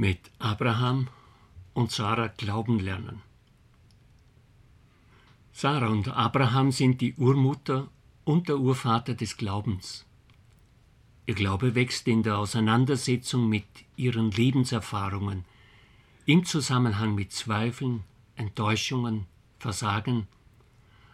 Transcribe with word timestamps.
mit 0.00 0.30
Abraham 0.38 1.08
und 1.74 1.90
Sarah 1.90 2.28
glauben 2.28 2.78
lernen. 2.78 3.20
Sarah 5.52 5.88
und 5.88 6.08
Abraham 6.08 6.72
sind 6.72 7.02
die 7.02 7.12
Urmutter 7.16 7.88
und 8.24 8.48
der 8.48 8.58
Urvater 8.58 9.12
des 9.12 9.36
Glaubens. 9.36 10.06
Ihr 11.26 11.34
Glaube 11.34 11.74
wächst 11.74 12.08
in 12.08 12.22
der 12.22 12.38
Auseinandersetzung 12.38 13.46
mit 13.46 13.66
ihren 13.96 14.30
Lebenserfahrungen, 14.30 15.44
im 16.24 16.46
Zusammenhang 16.46 17.14
mit 17.14 17.32
Zweifeln, 17.32 18.04
Enttäuschungen, 18.36 19.26
Versagen, 19.58 20.28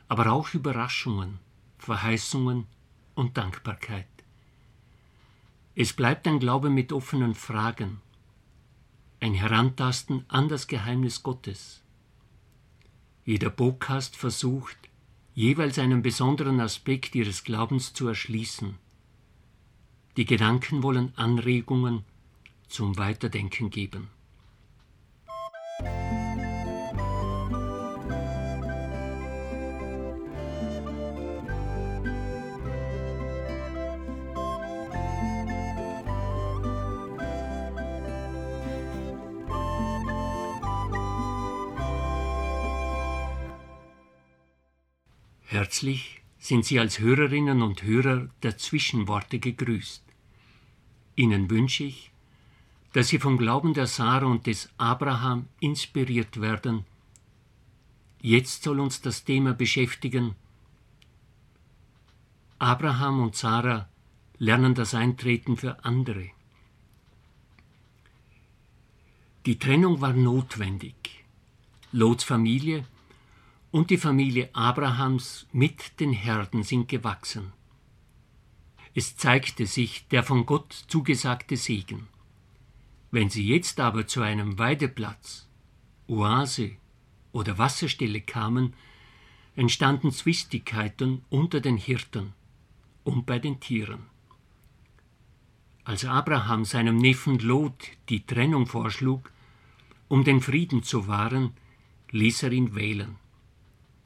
aber 0.07 0.31
auch 0.31 0.55
Überraschungen, 0.55 1.41
Verheißungen 1.79 2.69
und 3.17 3.37
Dankbarkeit. 3.37 4.07
Es 5.75 5.93
bleibt 5.93 6.29
ein 6.29 6.39
Glaube 6.39 6.71
mit 6.71 6.93
offenen 6.93 7.35
Fragen, 7.35 8.01
ein 9.21 9.35
Herantasten 9.35 10.25
an 10.29 10.49
das 10.49 10.67
Geheimnis 10.67 11.23
Gottes. 11.23 11.83
Jeder 13.25 13.51
Podcast 13.51 14.17
versucht, 14.17 14.77
jeweils 15.35 15.79
einen 15.79 16.03
besonderen 16.03 16.61
Aspekt 16.61 17.15
ihres 17.15 17.45
Glaubens 17.45 17.93
zu 17.93 18.09
erschließen. 18.09 18.77
Die 20.17 20.25
Gedanken 20.25 20.83
wollen 20.83 21.13
Anregungen 21.17 22.05
zum 22.69 22.97
Weiterdenken 22.97 23.71
geben. 23.71 24.09
Herzlich 45.49 46.23
sind 46.41 46.65
Sie 46.65 46.81
als 46.81 46.99
Hörerinnen 46.99 47.63
und 47.63 47.85
Hörer 47.85 48.29
der 48.43 48.59
Zwischenworte 48.59 49.39
gegrüßt. 49.39 50.03
Ihnen 51.15 51.49
wünsche 51.49 51.85
ich, 51.85 52.11
dass 52.93 53.09
Sie 53.09 53.21
vom 53.21 53.39
Glauben 53.39 53.73
der 53.73 53.87
Sarah 53.87 54.27
und 54.27 54.49
des 54.49 54.69
Abraham 54.77 55.47
inspiriert 55.61 56.41
werden. 56.41 56.85
Jetzt 58.21 58.65
soll 58.65 58.81
uns 58.81 59.01
das 59.03 59.23
Thema 59.23 59.55
beschäftigen. 59.55 60.35
Abraham 62.59 63.21
und 63.21 63.37
Sarah 63.37 63.89
lernen 64.39 64.75
das 64.75 64.95
Eintreten 64.95 65.57
für 65.57 65.85
andere. 65.85 66.31
Die 69.47 69.61
Trennung 69.61 70.01
war 70.01 70.13
notwendig. 70.13 71.25
Lots 71.93 72.25
Familie 72.25 72.85
und 73.77 73.91
die 73.91 73.99
Familie 73.99 74.49
Abrahams 74.55 75.47
mit 75.53 76.01
den 76.01 76.15
Herden 76.15 76.63
sind 76.63 76.89
gewachsen. 76.89 77.53
Es 78.95 79.19
zeigte 79.19 79.67
sich 79.67 80.09
der 80.09 80.23
von 80.23 80.47
Gott 80.47 80.73
zugesagte 80.89 81.59
Segen. 81.59 82.09
Wenn 83.11 83.29
sie 83.29 83.47
jetzt 83.47 83.79
aber 83.79 84.07
zu 84.07 84.23
einem 84.23 84.59
Weideplatz, 84.59 85.47
Oase 86.07 86.71
oder 87.33 87.59
Wasserstelle 87.59 88.23
kamen, 88.23 88.73
entstanden 89.57 90.11
Zwistigkeiten 90.11 91.23
unter 91.29 91.61
den 91.61 91.77
Hirten 91.77 92.33
und 93.05 93.27
bei 93.27 93.39
den 93.39 93.61
Tieren. 93.61 94.07
Als 95.85 96.07
Abraham 96.07 96.65
seinem 96.65 96.97
Neffen 96.97 97.39
Lot 97.41 97.89
die 98.09 98.25
Trennung 98.25 98.67
vorschlug, 98.67 99.31
um 100.09 100.25
den 100.25 100.41
Frieden 100.41 100.83
zu 100.83 101.09
wahren, 101.09 101.53
ließ 102.11 102.45
er 102.45 102.53
ihn 102.53 102.75
wählen. 102.75 103.19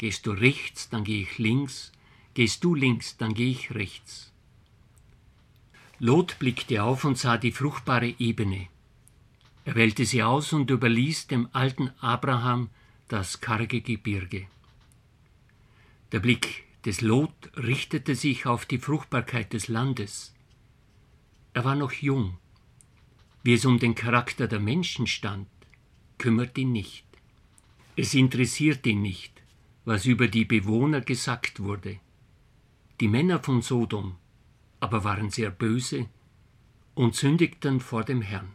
Gehst 0.01 0.25
du 0.25 0.31
rechts, 0.31 0.89
dann 0.89 1.05
gehe 1.05 1.25
ich 1.25 1.37
links, 1.37 1.93
gehst 2.33 2.65
du 2.65 2.75
links, 2.75 3.19
dann 3.19 3.35
gehe 3.35 3.51
ich 3.51 3.75
rechts. 3.75 4.33
Lot 5.99 6.39
blickte 6.39 6.83
auf 6.83 7.05
und 7.05 7.19
sah 7.19 7.37
die 7.37 7.53
fruchtbare 7.53 8.15
Ebene. 8.19 8.69
Er 9.67 9.75
wählte 9.75 10.07
sie 10.07 10.23
aus 10.23 10.55
und 10.55 10.71
überließ 10.71 11.27
dem 11.27 11.51
alten 11.53 11.91
Abraham 12.01 12.71
das 13.09 13.43
karge 13.43 13.83
Gebirge. 13.83 14.47
Der 16.13 16.21
Blick 16.21 16.65
des 16.87 17.03
Lot 17.03 17.51
richtete 17.59 18.15
sich 18.15 18.47
auf 18.47 18.65
die 18.65 18.79
Fruchtbarkeit 18.79 19.53
des 19.53 19.69
Landes. 19.69 20.35
Er 21.53 21.67
war 21.67 21.75
noch 21.77 21.93
jung. 21.93 22.39
Wie 23.43 23.53
es 23.53 23.67
um 23.67 23.79
den 23.79 23.95
Charakter 23.95 24.49
der 24.49 24.61
Menschen 24.61 25.07
stand, 25.07 25.47
kümmert 26.17 26.57
ihn 26.57 26.73
nicht. 26.73 27.05
Es 27.97 28.15
interessiert 28.15 28.87
ihn 28.87 29.03
nicht, 29.03 29.40
was 29.85 30.07
über 30.07 30.29
die 30.29 30.45
Bewohner 30.45 31.01
gesagt 31.01 31.61
wurde. 31.61 31.99
Die 33.01 33.09
Männer 33.09 33.43
von 33.43 33.63
Sodom 33.63 34.17
aber 34.81 35.05
waren 35.05 35.31
sehr 35.31 35.51
böse 35.51 36.09
und 36.95 37.15
sündigten 37.15 37.81
vor 37.81 38.03
dem 38.03 38.23
Herrn. 38.23 38.49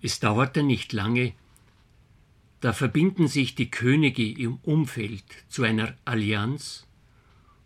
Es 0.00 0.20
dauerte 0.20 0.62
nicht 0.62 0.92
lange, 0.92 1.34
da 2.60 2.72
verbinden 2.72 3.28
sich 3.28 3.54
die 3.54 3.70
Könige 3.70 4.26
im 4.26 4.56
Umfeld 4.62 5.24
zu 5.48 5.62
einer 5.64 5.94
Allianz 6.04 6.86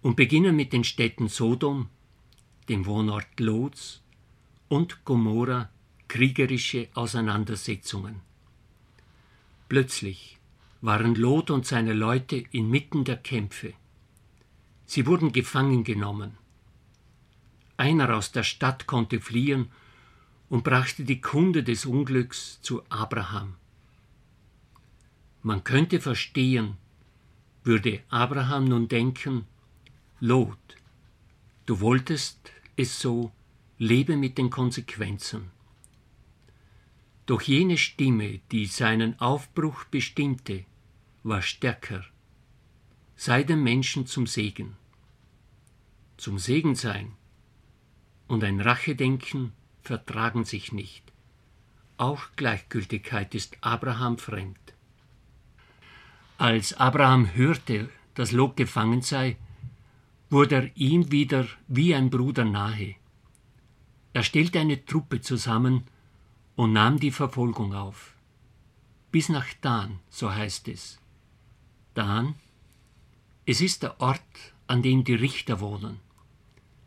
und 0.02 0.16
beginnen 0.16 0.56
mit 0.56 0.72
den 0.72 0.84
Städten 0.84 1.28
Sodom, 1.28 1.88
dem 2.68 2.84
Wohnort 2.86 3.38
Lots 3.38 4.02
und 4.68 5.04
Gomorra 5.04 5.70
kriegerische 6.08 6.88
Auseinandersetzungen. 6.94 8.20
Plötzlich 9.68 10.37
waren 10.80 11.14
Lot 11.14 11.50
und 11.50 11.66
seine 11.66 11.92
Leute 11.92 12.36
inmitten 12.50 13.04
der 13.04 13.16
Kämpfe. 13.16 13.74
Sie 14.86 15.06
wurden 15.06 15.32
gefangen 15.32 15.84
genommen. 15.84 16.38
Einer 17.76 18.16
aus 18.16 18.32
der 18.32 18.42
Stadt 18.42 18.86
konnte 18.86 19.20
fliehen 19.20 19.70
und 20.48 20.64
brachte 20.64 21.04
die 21.04 21.20
Kunde 21.20 21.62
des 21.62 21.84
Unglücks 21.84 22.60
zu 22.62 22.82
Abraham. 22.88 23.54
Man 25.42 25.62
könnte 25.64 26.00
verstehen, 26.00 26.76
würde 27.64 28.02
Abraham 28.08 28.64
nun 28.64 28.88
denken, 28.88 29.44
Lot, 30.20 30.58
du 31.66 31.80
wolltest 31.80 32.50
es 32.76 32.98
so, 33.00 33.30
lebe 33.78 34.16
mit 34.16 34.38
den 34.38 34.50
Konsequenzen. 34.50 35.50
Doch 37.28 37.42
jene 37.42 37.76
Stimme, 37.76 38.40
die 38.52 38.64
seinen 38.64 39.20
Aufbruch 39.20 39.84
bestimmte, 39.84 40.64
war 41.22 41.42
stärker. 41.42 42.02
Sei 43.16 43.42
dem 43.42 43.62
Menschen 43.62 44.06
zum 44.06 44.26
Segen. 44.26 44.76
Zum 46.16 46.38
Segen 46.38 46.74
sein 46.74 47.12
und 48.28 48.42
ein 48.44 48.62
Rachedenken 48.62 49.52
vertragen 49.82 50.46
sich 50.46 50.72
nicht. 50.72 51.12
Auch 51.98 52.28
Gleichgültigkeit 52.36 53.34
ist 53.34 53.58
Abraham 53.60 54.16
fremd. 54.16 54.72
Als 56.38 56.72
Abraham 56.72 57.34
hörte, 57.34 57.90
dass 58.14 58.32
Lot 58.32 58.56
gefangen 58.56 59.02
sei, 59.02 59.36
wurde 60.30 60.54
er 60.54 60.76
ihm 60.78 61.12
wieder 61.12 61.46
wie 61.66 61.94
ein 61.94 62.08
Bruder 62.08 62.46
nahe. 62.46 62.94
Er 64.14 64.22
stellte 64.22 64.60
eine 64.60 64.82
Truppe 64.86 65.20
zusammen 65.20 65.84
und 66.58 66.72
nahm 66.72 66.98
die 66.98 67.12
Verfolgung 67.12 67.72
auf. 67.72 68.14
Bis 69.12 69.28
nach 69.28 69.46
Dan, 69.60 70.00
so 70.10 70.34
heißt 70.34 70.66
es. 70.66 70.98
Dan, 71.94 72.34
es 73.46 73.60
ist 73.60 73.84
der 73.84 74.00
Ort, 74.00 74.32
an 74.66 74.82
dem 74.82 75.04
die 75.04 75.14
Richter 75.14 75.60
wohnen. 75.60 76.00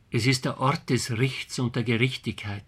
Es 0.10 0.26
ist 0.26 0.44
der 0.44 0.60
Ort 0.60 0.90
des 0.90 1.12
Richts 1.12 1.58
und 1.58 1.78
der 1.78 1.86
Gerechtigkeit. 1.86 2.66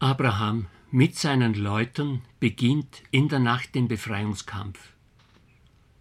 Abraham 0.00 0.66
mit 0.90 1.16
seinen 1.16 1.54
Leuten 1.54 2.22
beginnt 2.40 3.04
in 3.12 3.28
der 3.28 3.38
Nacht 3.38 3.76
den 3.76 3.86
Befreiungskampf. 3.86 4.80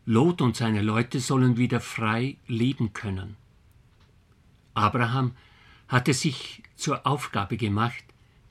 Lot 0.07 0.41
und 0.41 0.55
seine 0.55 0.81
Leute 0.81 1.19
sollen 1.19 1.57
wieder 1.57 1.79
frei 1.79 2.37
leben 2.47 2.91
können. 2.93 3.37
Abraham 4.73 5.35
hatte 5.87 6.15
sich 6.15 6.63
zur 6.75 7.05
Aufgabe 7.05 7.55
gemacht, 7.55 8.03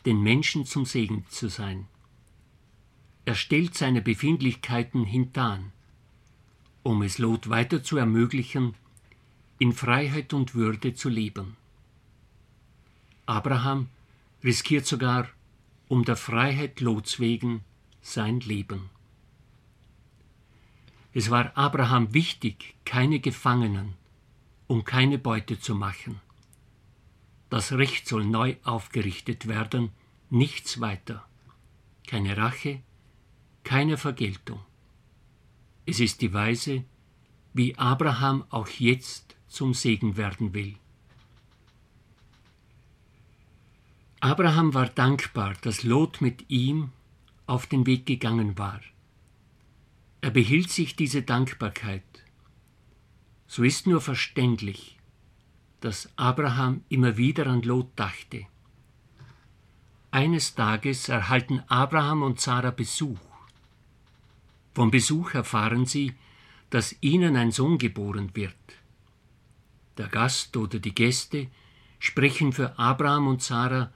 den 0.07 0.23
Menschen 0.23 0.65
zum 0.65 0.85
Segen 0.85 1.25
zu 1.29 1.49
sein. 1.49 1.87
Er 3.25 3.35
stellt 3.35 3.75
seine 3.75 4.03
Befindlichkeiten 4.03 5.05
hintan, 5.05 5.73
um 6.83 7.03
es 7.03 7.19
Lot 7.19 7.49
weiter 7.49 7.83
zu 7.85 7.97
ermöglichen, 7.97 8.75
in 9.59 9.73
Freiheit 9.73 10.33
und 10.33 10.55
Würde 10.55 10.95
zu 10.95 11.09
leben. 11.09 11.57
Abraham 13.27 13.89
riskiert 14.43 14.87
sogar 14.87 15.29
um 15.87 16.05
der 16.05 16.17
Freiheit 16.17 16.81
Lots 16.81 17.21
wegen 17.21 17.63
sein 18.01 18.41
Leben. 18.41 18.91
Es 21.15 21.31
war 21.31 21.57
Abraham 21.57 22.15
wichtig, 22.15 22.75
keine 22.85 23.21
Gefangenen 23.21 23.95
und 24.67 24.85
keine 24.85 25.19
Beute 25.19 25.61
zu 25.61 25.75
machen. 25.75 26.22
Das 27.53 27.73
Recht 27.73 28.09
soll 28.09 28.25
neu 28.25 28.57
aufgerichtet 28.65 29.47
werden, 29.47 29.91
nichts 30.31 30.81
weiter. 30.81 31.23
Keine 32.07 32.39
Rache, 32.39 32.81
keine 33.63 33.99
Vergeltung. 33.99 34.59
Es 35.85 36.01
ist 36.01 36.23
die 36.23 36.33
Weise, 36.33 36.83
wie 37.53 37.77
Abraham 37.77 38.47
auch 38.49 38.69
jetzt 38.69 39.37
zum 39.49 39.75
Segen 39.75 40.17
werden 40.17 40.55
will. 40.55 40.77
Abraham 44.21 44.73
war 44.73 44.87
dankbar, 44.89 45.53
dass 45.61 45.83
Lot 45.83 46.23
mit 46.23 46.49
ihm 46.49 46.91
auf 47.45 47.67
den 47.67 47.85
Weg 47.85 48.07
gegangen 48.07 48.57
war. 48.57 48.81
Er 50.23 50.31
behielt 50.31 50.71
sich 50.71 50.97
diese 50.97 51.21
Dankbarkeit. 51.21 52.25
So 53.47 53.63
ist 53.63 53.87
nur 53.87 54.01
verständlich, 54.01 54.97
dass 55.83 56.09
Abraham 56.17 56.85
immer 56.89 57.17
wieder 57.17 57.49
an 57.49 57.63
Lot 57.63 57.89
dachte. 57.97 58.47
Eines 60.13 60.55
Tages 60.55 61.09
erhalten 61.09 61.61
Abraham 61.67 62.23
und 62.23 62.41
Sarah 62.41 62.71
Besuch. 62.71 63.19
Vom 64.75 64.93
Besuch 64.93 65.35
erfahren 65.35 65.85
sie, 65.85 66.15
dass 66.71 66.95
ihnen 67.01 67.35
ein 67.37 67.51
Sohn 67.51 67.79
geboren 67.79 68.31
wird. 68.35 68.55
Der 69.99 70.07
Gast 70.07 70.57
oder 70.57 70.79
die 70.79 70.95
Gäste 70.95 71.49
sprechen 71.99 72.53
für 72.53 72.79
Abraham 72.79 73.27
und 73.27 73.43
Sarah 73.43 73.91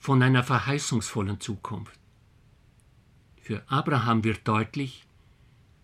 von 0.00 0.20
einer 0.20 0.42
verheißungsvollen 0.42 1.40
Zukunft. 1.40 1.98
Für 3.40 3.62
Abraham 3.70 4.24
wird 4.24 4.48
deutlich, 4.48 5.06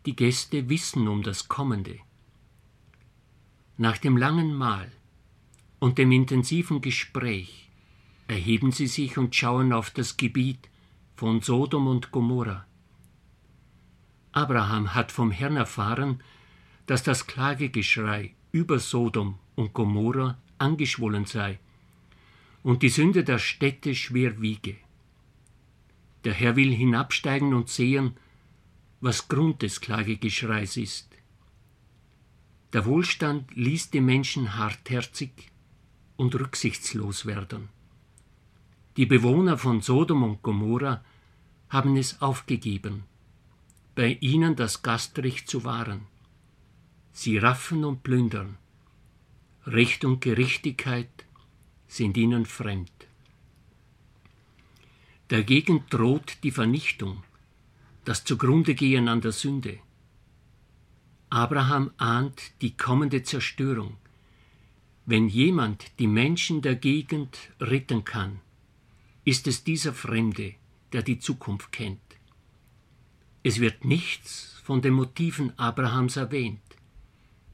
die 0.06 0.16
Gäste 0.16 0.68
wissen 0.68 1.06
um 1.06 1.22
das 1.22 1.46
Kommende. 1.46 2.00
Nach 3.76 3.96
dem 3.96 4.16
langen 4.16 4.54
Mahl 4.54 4.90
und 5.80 5.98
dem 5.98 6.12
intensiven 6.12 6.80
Gespräch 6.80 7.68
erheben 8.28 8.70
sie 8.70 8.86
sich 8.86 9.18
und 9.18 9.34
schauen 9.34 9.72
auf 9.72 9.90
das 9.90 10.16
Gebiet 10.16 10.68
von 11.16 11.40
Sodom 11.40 11.88
und 11.88 12.12
Gomorra. 12.12 12.66
Abraham 14.32 14.94
hat 14.94 15.10
vom 15.10 15.32
Herrn 15.32 15.56
erfahren, 15.56 16.22
dass 16.86 17.02
das 17.02 17.26
Klagegeschrei 17.26 18.34
über 18.52 18.78
Sodom 18.78 19.38
und 19.56 19.72
Gomorra 19.72 20.38
angeschwollen 20.58 21.24
sei 21.24 21.58
und 22.62 22.82
die 22.82 22.88
Sünde 22.88 23.24
der 23.24 23.38
Städte 23.38 23.94
schwer 23.94 24.40
wiege. 24.40 24.76
Der 26.24 26.34
Herr 26.34 26.56
will 26.56 26.72
hinabsteigen 26.72 27.54
und 27.54 27.68
sehen, 27.68 28.16
was 29.00 29.28
Grund 29.28 29.62
des 29.62 29.80
Klagegeschreis 29.80 30.76
ist. 30.76 31.08
Der 32.74 32.84
Wohlstand 32.84 33.56
ließ 33.56 33.90
die 33.90 34.02
Menschen 34.02 34.56
hartherzig 34.56 35.49
und 36.20 36.34
rücksichtslos 36.34 37.24
werden. 37.24 37.70
Die 38.98 39.06
Bewohner 39.06 39.56
von 39.56 39.80
Sodom 39.80 40.22
und 40.22 40.42
Gomorra 40.42 41.02
haben 41.70 41.96
es 41.96 42.20
aufgegeben, 42.20 43.04
bei 43.94 44.18
ihnen 44.20 44.54
das 44.54 44.82
Gastrecht 44.82 45.48
zu 45.48 45.64
wahren. 45.64 46.02
Sie 47.12 47.38
raffen 47.38 47.84
und 47.84 48.02
plündern. 48.02 48.58
Recht 49.66 50.04
und 50.04 50.20
Gerechtigkeit 50.20 51.24
sind 51.88 52.18
ihnen 52.18 52.44
fremd. 52.44 52.92
Dagegen 55.28 55.84
droht 55.88 56.38
die 56.42 56.50
Vernichtung, 56.50 57.22
das 58.04 58.24
Zugrundegehen 58.24 59.08
an 59.08 59.22
der 59.22 59.32
Sünde. 59.32 59.78
Abraham 61.30 61.92
ahnt 61.96 62.42
die 62.60 62.76
kommende 62.76 63.22
Zerstörung. 63.22 63.96
Wenn 65.06 65.28
jemand 65.28 65.98
die 65.98 66.06
Menschen 66.06 66.62
der 66.62 66.76
Gegend 66.76 67.38
retten 67.60 68.04
kann, 68.04 68.40
ist 69.24 69.46
es 69.46 69.64
dieser 69.64 69.92
Fremde, 69.92 70.54
der 70.92 71.02
die 71.02 71.18
Zukunft 71.18 71.72
kennt. 71.72 72.00
Es 73.42 73.60
wird 73.60 73.84
nichts 73.84 74.60
von 74.62 74.82
den 74.82 74.94
Motiven 74.94 75.58
Abrahams 75.58 76.16
erwähnt, 76.16 76.60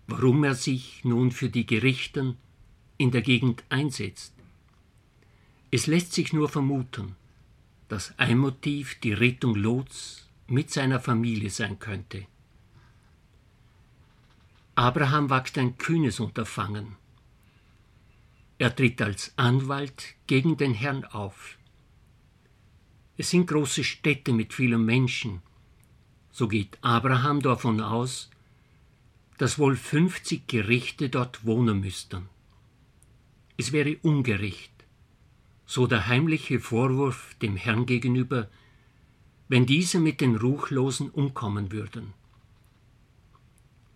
warum 0.07 0.45
er 0.45 0.55
sich 0.55 1.05
nun 1.05 1.31
für 1.31 1.49
die 1.49 1.67
Gerichten 1.67 2.37
in 2.99 3.11
der 3.11 3.23
Gegend 3.23 3.65
einsetzt. 3.69 4.35
Es 5.71 5.87
lässt 5.87 6.13
sich 6.13 6.33
nur 6.33 6.49
vermuten, 6.49 7.17
dass 7.89 8.19
ein 8.19 8.39
Motiv 8.39 8.99
die 9.01 9.13
Rettung 9.13 9.55
Lots 9.55 10.29
mit 10.49 10.71
seiner 10.71 11.01
Familie 11.01 11.51
sein 11.51 11.79
könnte. 11.79 12.27
Abraham 14.75 15.31
wagt 15.31 15.57
ein 15.59 15.79
kühnes 15.79 16.21
Unterfangen. 16.21 16.97
Er 18.59 18.75
tritt 18.75 19.03
als 19.03 19.33
Anwalt 19.37 20.15
gegen 20.27 20.57
den 20.57 20.73
Herrn 20.73 21.05
auf. 21.05 21.59
Es 23.19 23.31
sind 23.31 23.47
große 23.47 23.85
Städte 23.85 24.33
mit 24.33 24.55
vielen 24.55 24.85
Menschen. 24.85 25.43
So 26.33 26.49
geht 26.49 26.79
Abraham 26.83 27.43
davon 27.43 27.81
aus, 27.81 28.31
dass 29.39 29.59
wohl 29.59 29.77
50 29.77 30.47
Gerichte 30.47 31.11
dort 31.11 31.45
wohnen 31.45 31.81
müssten. 31.81 32.29
Es 33.59 33.73
wäre 33.73 33.97
ungerecht, 34.03 34.73
so 35.67 35.87
der 35.87 36.07
heimliche 36.07 36.61
Vorwurf 36.61 37.35
dem 37.43 37.57
Herrn 37.57 37.85
gegenüber, 37.85 38.49
wenn 39.49 39.67
diese 39.67 39.99
mit 39.99 40.21
den 40.21 40.37
Ruchlosen 40.37 41.11
umkommen 41.11 41.73
würden. 41.73 42.15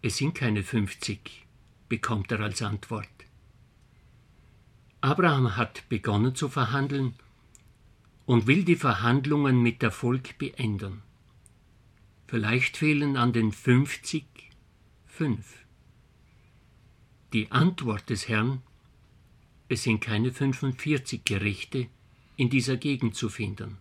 Es 0.03 0.17
sind 0.19 0.35
keine 0.35 0.63
50, 0.63 1.47
bekommt 1.89 2.31
er 2.33 2.41
als 2.41 2.63
Antwort. 2.63 3.20
Abraham 5.01 5.57
hat 5.57 5.89
begonnen 5.89 6.35
zu 6.35 6.49
verhandeln 6.49 7.15
und 8.27 8.47
will 8.47 8.65
die 8.65 8.77
Verhandlungen 8.77 9.63
mit 9.63 9.83
Erfolg 9.83 10.39
beenden. 10.39 11.03
Vielleicht 12.27 12.77
fehlen 12.77 13.17
an 13.17 13.33
den 13.33 13.53
50 13.53 14.25
fünf. 15.07 15.65
Die 17.33 17.51
Antwort 17.51 18.09
des 18.11 18.29
Herrn 18.29 18.63
es 19.71 19.85
sind 19.85 20.01
keine 20.01 20.33
45 20.33 21.25
Gerichte 21.25 21.87
in 22.37 22.51
dieser 22.51 22.77
Gegend 22.77 23.15
zu 23.15 23.29
finden. 23.29 23.79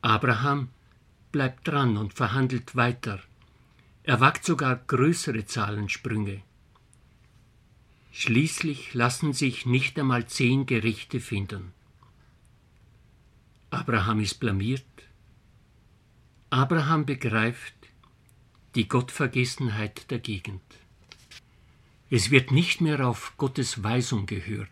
Abraham 0.00 0.70
bleibt 1.32 1.68
dran 1.68 1.98
und 1.98 2.14
verhandelt 2.14 2.76
weiter. 2.76 3.20
Er 4.04 4.20
wagt 4.20 4.46
sogar 4.46 4.76
größere 4.76 5.44
Zahlensprünge. 5.44 6.40
Schließlich 8.10 8.94
lassen 8.94 9.32
sich 9.32 9.66
nicht 9.66 9.98
einmal 9.98 10.26
zehn 10.26 10.66
Gerichte 10.66 11.20
finden. 11.20 11.72
Abraham 13.70 14.20
ist 14.20 14.40
blamiert. 14.40 14.84
Abraham 16.50 17.04
begreift 17.04 17.74
die 18.74 18.88
Gottvergessenheit 18.88 20.10
der 20.10 20.18
Gegend. 20.18 20.62
Es 22.10 22.30
wird 22.30 22.52
nicht 22.52 22.80
mehr 22.80 23.06
auf 23.06 23.34
Gottes 23.36 23.82
Weisung 23.82 24.24
gehört. 24.24 24.70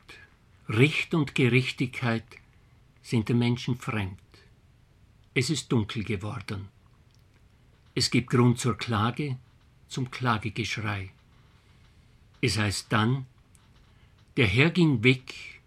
Recht 0.68 1.14
und 1.14 1.34
Gerechtigkeit 1.34 2.24
sind 3.02 3.28
den 3.28 3.38
Menschen 3.38 3.76
fremd. 3.76 4.18
Es 5.34 5.50
ist 5.50 5.70
dunkel 5.70 6.02
geworden. 6.02 6.68
Es 7.94 8.10
gibt 8.10 8.30
Grund 8.30 8.58
zur 8.58 8.78
Klage, 8.78 9.36
zum 9.88 10.10
Klagegeschrei. 10.10 11.10
Es 12.40 12.58
heißt 12.58 12.92
dann, 12.92 13.26
der 14.36 14.46
Herr 14.46 14.70
ging 14.70 15.02
weg 15.02 15.62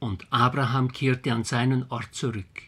und 0.00 0.26
Abraham 0.32 0.90
kehrte 0.90 1.32
an 1.32 1.44
seinen 1.44 1.88
Ort 1.90 2.14
zurück. 2.14 2.62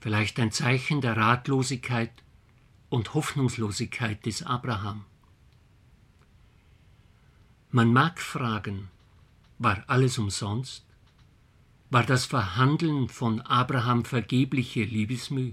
Vielleicht 0.00 0.40
ein 0.40 0.50
Zeichen 0.50 1.00
der 1.00 1.16
Ratlosigkeit 1.16 2.10
und 2.88 3.14
Hoffnungslosigkeit 3.14 4.26
des 4.26 4.42
Abraham. 4.42 5.04
Man 7.70 7.92
mag 7.92 8.20
fragen, 8.20 8.88
war 9.58 9.84
alles 9.86 10.18
umsonst? 10.18 10.84
War 11.90 12.04
das 12.04 12.24
Verhandeln 12.24 13.08
von 13.08 13.40
Abraham 13.40 14.04
vergebliche 14.04 14.82
Liebesmüh? 14.82 15.52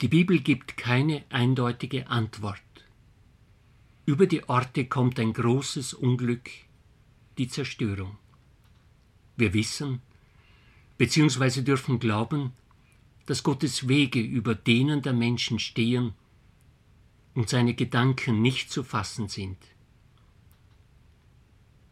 Die 0.00 0.08
Bibel 0.08 0.38
gibt 0.38 0.76
keine 0.76 1.24
eindeutige 1.28 2.08
Antwort. 2.08 2.62
Über 4.08 4.26
die 4.26 4.48
Orte 4.48 4.86
kommt 4.86 5.20
ein 5.20 5.34
großes 5.34 5.92
Unglück, 5.92 6.48
die 7.36 7.46
Zerstörung. 7.46 8.16
Wir 9.36 9.52
wissen, 9.52 10.00
beziehungsweise 10.96 11.62
dürfen 11.62 11.98
glauben, 11.98 12.54
dass 13.26 13.42
Gottes 13.42 13.86
Wege 13.86 14.18
über 14.18 14.54
denen 14.54 15.02
der 15.02 15.12
Menschen 15.12 15.58
stehen, 15.58 16.14
und 17.34 17.50
seine 17.50 17.74
Gedanken 17.74 18.40
nicht 18.40 18.72
zu 18.72 18.82
fassen 18.82 19.28
sind. 19.28 19.58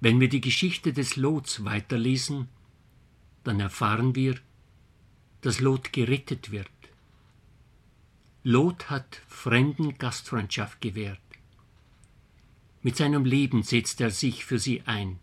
Wenn 0.00 0.18
wir 0.18 0.30
die 0.30 0.40
Geschichte 0.40 0.94
des 0.94 1.16
Lots 1.16 1.66
weiterlesen, 1.66 2.48
dann 3.44 3.60
erfahren 3.60 4.14
wir, 4.14 4.36
dass 5.42 5.60
Lot 5.60 5.92
gerettet 5.92 6.50
wird. 6.50 6.70
Lot 8.42 8.88
hat 8.88 9.20
Fremden 9.28 9.98
Gastfreundschaft 9.98 10.80
gewährt. 10.80 11.20
Mit 12.86 12.96
seinem 12.96 13.24
Leben 13.24 13.64
setzt 13.64 14.00
er 14.00 14.12
sich 14.12 14.44
für 14.44 14.60
sie 14.60 14.82
ein. 14.82 15.18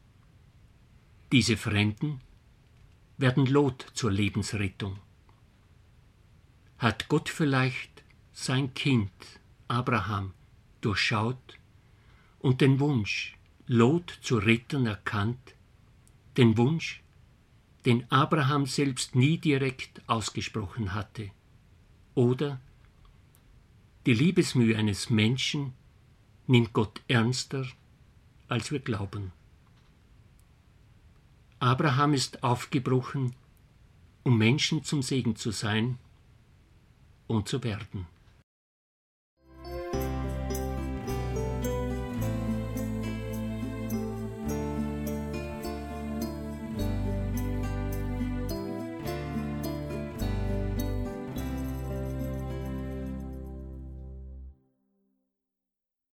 Diese 1.32 1.56
Fremden 1.56 2.20
werden 3.18 3.46
Lot 3.46 3.86
zur 3.94 4.12
Lebensrettung. 4.12 5.00
Hat 6.78 7.08
Gott 7.08 7.30
vielleicht 7.30 8.04
sein 8.34 8.74
Kind 8.74 9.14
Abraham 9.70 10.34
durchschaut 10.82 11.58
und 12.40 12.60
den 12.60 12.82
Wunsch, 12.82 13.38
Lot 13.66 14.20
zu 14.22 14.40
retten, 14.40 14.86
erkannt, 14.86 15.56
den 16.36 16.58
Wunsch, 16.58 17.02
den 17.86 18.12
Abraham 18.12 18.66
selbst 18.66 19.16
nie 19.16 19.38
direkt 19.38 20.02
ausgesprochen 20.08 20.94
hatte, 20.94 21.32
oder 22.14 22.60
die 24.06 24.16
Liebesmühe 24.16 24.78
eines 24.78 25.10
Menschen 25.10 25.72
nimmt 26.48 26.74
Gott 26.74 27.02
ernster, 27.08 27.66
als 28.48 28.72
wir 28.72 28.80
glauben. 28.80 29.32
Abraham 31.60 32.14
ist 32.14 32.44
aufgebrochen, 32.44 33.36
um 34.24 34.38
Menschen 34.38 34.84
zum 34.84 35.02
Segen 35.02 35.36
zu 35.36 35.52
sein 35.52 35.98
und 37.28 37.48
zu 37.48 37.64
werden. 37.64 38.08